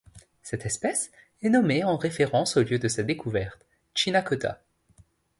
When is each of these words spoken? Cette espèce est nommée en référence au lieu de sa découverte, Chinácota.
Cette 0.41 0.65
espèce 0.65 1.11
est 1.43 1.49
nommée 1.49 1.83
en 1.83 1.95
référence 1.95 2.57
au 2.57 2.63
lieu 2.63 2.79
de 2.79 2.87
sa 2.87 3.03
découverte, 3.03 3.67
Chinácota. 3.93 4.59